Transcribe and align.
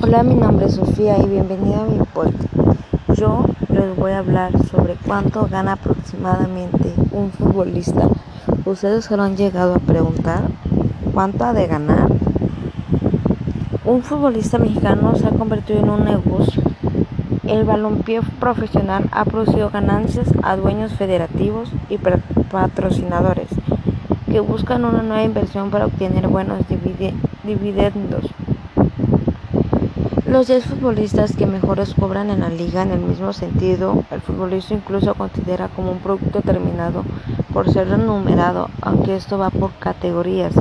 Hola, 0.00 0.22
mi 0.22 0.36
nombre 0.36 0.64
es 0.64 0.76
Sofía 0.76 1.18
y 1.18 1.26
bienvenida 1.26 1.82
a 1.82 1.84
mi 1.84 1.98
podcast. 1.98 2.48
Yo 3.14 3.44
les 3.68 3.94
voy 3.94 4.12
a 4.12 4.20
hablar 4.20 4.52
sobre 4.70 4.94
cuánto 4.94 5.46
gana 5.48 5.72
aproximadamente 5.72 6.94
un 7.12 7.30
futbolista. 7.30 8.08
¿Ustedes 8.64 9.04
se 9.04 9.16
lo 9.18 9.24
han 9.24 9.36
llegado 9.36 9.74
a 9.74 9.78
preguntar? 9.80 10.44
¿Cuánto 11.12 11.44
ha 11.44 11.52
de 11.52 11.66
ganar? 11.66 12.08
Un 13.84 14.02
futbolista 14.02 14.56
mexicano 14.56 15.14
se 15.14 15.26
ha 15.26 15.30
convertido 15.30 15.80
en 15.80 15.90
un 15.90 16.04
negocio. 16.04 16.62
El 17.46 17.64
balompié 17.64 18.22
profesional 18.40 19.10
ha 19.12 19.26
producido 19.26 19.68
ganancias 19.68 20.28
a 20.42 20.56
dueños 20.56 20.94
federativos 20.94 21.70
y 21.90 21.98
patrocinadores 21.98 23.48
que 24.30 24.40
buscan 24.40 24.86
una 24.86 25.02
nueva 25.02 25.24
inversión 25.24 25.70
para 25.70 25.84
obtener 25.84 26.28
buenos 26.28 26.66
dividendos. 26.66 27.37
Los 30.26 30.48
10 30.48 30.64
futbolistas 30.66 31.34
que 31.34 31.46
mejores 31.46 31.94
cobran 31.94 32.28
en 32.28 32.40
la 32.40 32.50
liga 32.50 32.82
en 32.82 32.90
el 32.90 33.00
mismo 33.00 33.32
sentido, 33.32 34.04
el 34.10 34.20
futbolista 34.20 34.74
incluso 34.74 35.14
considera 35.14 35.68
como 35.68 35.92
un 35.92 36.00
producto 36.00 36.42
terminado 36.42 37.04
por 37.54 37.72
ser 37.72 37.88
renumerado, 37.88 38.68
aunque 38.82 39.16
esto 39.16 39.38
va 39.38 39.48
por 39.48 39.72
categorías 39.72 40.52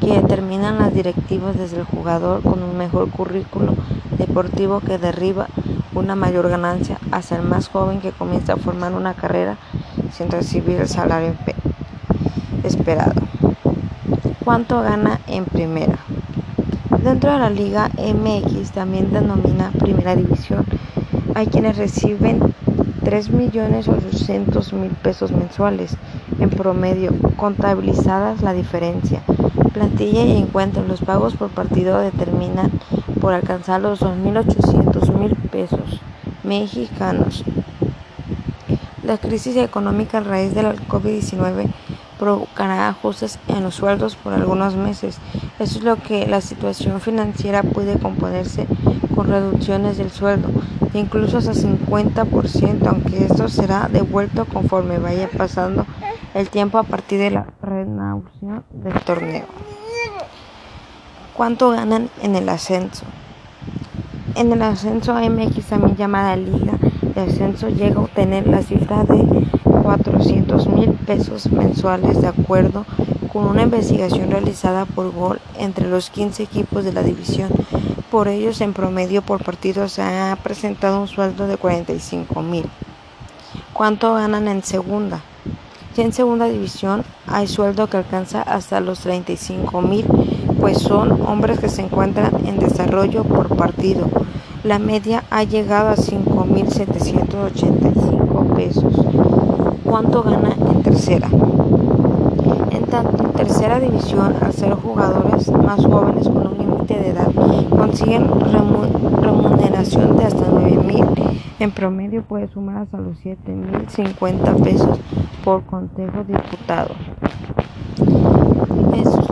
que 0.00 0.20
determinan 0.20 0.78
las 0.78 0.94
directivas 0.94 1.58
desde 1.58 1.78
el 1.78 1.84
jugador 1.84 2.42
con 2.42 2.62
un 2.62 2.78
mejor 2.78 3.10
currículo 3.10 3.74
deportivo 4.16 4.78
que 4.78 4.98
derriba 4.98 5.48
una 5.94 6.14
mayor 6.14 6.48
ganancia 6.48 6.98
hasta 7.10 7.34
el 7.34 7.42
más 7.42 7.68
joven 7.68 8.00
que 8.00 8.12
comienza 8.12 8.52
a 8.52 8.56
formar 8.56 8.92
una 8.92 9.14
carrera 9.14 9.56
sin 10.12 10.30
recibir 10.30 10.80
el 10.80 10.88
salario 10.88 11.34
esperado. 12.62 13.20
¿Cuánto 14.44 14.80
gana 14.80 15.20
en 15.26 15.44
primera? 15.44 15.98
Dentro 16.98 17.32
de 17.32 17.38
la 17.38 17.50
Liga 17.50 17.88
MX, 17.96 18.72
también 18.72 19.12
denomina 19.12 19.70
Primera 19.78 20.16
División, 20.16 20.66
hay 21.34 21.46
quienes 21.46 21.76
reciben 21.76 22.40
3.800.000 23.04 24.90
pesos 24.96 25.30
mensuales 25.30 25.96
en 26.40 26.50
promedio, 26.50 27.14
contabilizadas 27.36 28.42
la 28.42 28.52
diferencia. 28.52 29.22
Plantilla 29.72 30.24
y 30.24 30.36
encuentro, 30.36 30.84
los 30.84 31.00
pagos 31.00 31.36
por 31.36 31.50
partido 31.50 32.00
determinan 32.00 32.72
por 33.20 33.34
alcanzar 33.34 33.80
los 33.80 34.02
2.800.000 34.02 35.36
pesos 35.48 36.00
mexicanos. 36.42 37.44
La 39.04 39.16
crisis 39.16 39.56
económica 39.56 40.18
a 40.18 40.22
raíz 40.22 40.54
de 40.54 40.64
la 40.64 40.74
COVID-19 40.74 41.70
provocará 42.20 42.88
ajustes 42.88 43.38
en 43.48 43.62
los 43.62 43.76
sueldos 43.76 44.14
por 44.14 44.34
algunos 44.34 44.76
meses. 44.76 45.18
Eso 45.58 45.78
es 45.78 45.84
lo 45.84 45.96
que 45.96 46.26
la 46.26 46.42
situación 46.42 47.00
financiera 47.00 47.62
puede 47.62 47.98
componerse 47.98 48.66
con 49.14 49.28
reducciones 49.28 49.96
del 49.96 50.10
sueldo, 50.10 50.50
incluso 50.92 51.38
hasta 51.38 51.54
50%, 51.54 52.86
aunque 52.86 53.24
esto 53.24 53.48
será 53.48 53.88
devuelto 53.90 54.44
conforme 54.44 54.98
vaya 54.98 55.30
pasando 55.34 55.86
el 56.34 56.50
tiempo 56.50 56.76
a 56.76 56.82
partir 56.82 57.20
de 57.20 57.30
la 57.30 57.46
renovación 57.62 58.64
del 58.70 59.00
torneo. 59.00 59.46
¿Cuánto 61.34 61.70
ganan 61.70 62.10
en 62.22 62.36
el 62.36 62.50
ascenso? 62.50 63.06
En 64.34 64.52
el 64.52 64.60
ascenso 64.60 65.14
MX, 65.14 65.64
también 65.64 65.96
llamada 65.96 66.36
Liga 66.36 66.74
de 67.14 67.20
Ascenso, 67.22 67.70
llega 67.70 67.96
a 67.96 68.02
obtener 68.02 68.46
la 68.46 68.60
cifra 68.62 69.04
de 69.04 69.48
400 69.82 70.68
mil 70.68 70.92
pesos 70.92 71.50
mensuales 71.50 72.20
de 72.20 72.28
acuerdo 72.28 72.84
con 73.32 73.46
una 73.46 73.62
investigación 73.62 74.30
realizada 74.30 74.84
por 74.84 75.12
Gol 75.12 75.40
entre 75.58 75.88
los 75.88 76.10
15 76.10 76.42
equipos 76.42 76.84
de 76.84 76.92
la 76.92 77.02
división. 77.02 77.50
Por 78.10 78.28
ellos, 78.28 78.60
en 78.60 78.72
promedio 78.72 79.22
por 79.22 79.44
partido 79.44 79.88
se 79.88 80.02
ha 80.02 80.36
presentado 80.42 81.00
un 81.00 81.08
sueldo 81.08 81.46
de 81.46 81.56
45 81.56 82.42
mil. 82.42 82.66
¿Cuánto 83.72 84.14
ganan 84.14 84.48
en 84.48 84.64
segunda? 84.64 85.20
Ya 85.96 86.04
en 86.04 86.12
segunda 86.12 86.46
división 86.46 87.04
hay 87.26 87.46
sueldo 87.46 87.88
que 87.88 87.96
alcanza 87.96 88.42
hasta 88.42 88.80
los 88.80 88.98
35 89.00 89.80
mil, 89.80 90.04
pues 90.60 90.78
son 90.78 91.22
hombres 91.22 91.60
que 91.60 91.68
se 91.68 91.82
encuentran 91.82 92.46
en 92.46 92.58
desarrollo 92.58 93.22
por 93.24 93.56
partido. 93.56 94.08
La 94.64 94.78
media 94.78 95.24
ha 95.30 95.42
llegado 95.44 95.88
a 95.88 95.96
5.785 95.96 98.54
pesos 98.54 99.29
cuánto 99.90 100.22
gana 100.22 100.50
en 100.70 100.82
tercera. 100.84 101.28
En 102.70 102.84
tanto, 102.84 103.24
en 103.24 103.32
tercera 103.32 103.80
división, 103.80 104.36
al 104.40 104.52
ser 104.52 104.72
jugadores 104.74 105.50
más 105.50 105.84
jóvenes 105.84 106.28
con 106.28 106.46
un 106.46 106.58
límite 106.58 106.94
de 106.94 107.08
edad, 107.10 107.28
consiguen 107.70 108.30
remuneración 109.20 110.16
de 110.16 110.24
hasta 110.24 110.46
9 110.48 110.84
mil. 110.84 111.04
En 111.58 111.72
promedio 111.72 112.22
puede 112.22 112.46
sumar 112.46 112.82
hasta 112.82 112.98
los 112.98 113.18
7 113.18 113.50
mil 113.50 113.88
50 113.88 114.54
pesos 114.54 115.00
por 115.44 115.64
consejo 115.64 116.22
diputado 116.24 116.94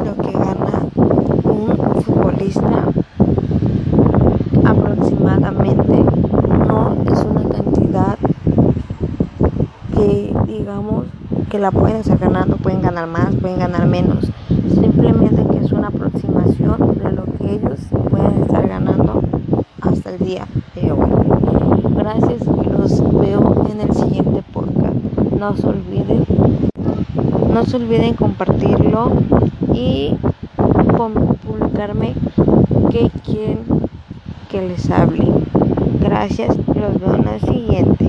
lo 0.04 0.14
que 0.22 0.32
gana 0.32 0.86
un 1.44 2.02
futbolista 2.02 2.84
aproximadamente. 4.64 6.04
No 6.66 6.96
es 7.10 7.20
una 7.24 7.42
cantidad 7.48 8.18
que 9.98 10.32
digamos 10.46 11.06
que 11.50 11.58
la 11.58 11.72
pueden 11.72 11.96
estar 11.96 12.18
ganando, 12.18 12.56
pueden 12.56 12.82
ganar 12.82 13.08
más, 13.08 13.34
pueden 13.34 13.58
ganar 13.58 13.86
menos, 13.86 14.30
simplemente 14.72 15.44
que 15.50 15.64
es 15.64 15.72
una 15.72 15.88
aproximación 15.88 16.98
de 17.02 17.12
lo 17.12 17.24
que 17.24 17.54
ellos 17.54 17.80
pueden 18.08 18.42
estar 18.42 18.68
ganando 18.68 19.22
hasta 19.80 20.10
el 20.10 20.18
día 20.20 20.46
de 20.76 20.92
hoy. 20.92 21.10
Gracias 21.96 22.46
los 22.46 23.20
veo 23.20 23.66
en 23.72 23.80
el 23.80 23.92
siguiente 23.92 24.42
podcast. 24.52 24.94
No 25.36 25.56
se 25.56 25.66
olviden, 25.66 26.24
no 27.52 27.64
se 27.64 27.76
olviden 27.76 28.14
compartirlo 28.14 29.12
y 29.72 30.14
publicarme 31.44 32.14
que 32.90 33.10
quieren 33.24 33.58
que 34.48 34.62
les 34.68 34.88
hable. 34.90 35.26
Gracias 36.00 36.56
los 36.56 37.00
veo 37.00 37.14
en 37.16 37.28
el 37.28 37.40
siguiente. 37.40 38.08